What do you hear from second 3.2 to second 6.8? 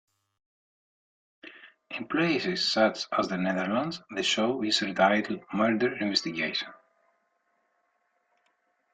the Netherlands, the show is retitled "Murder Investigation".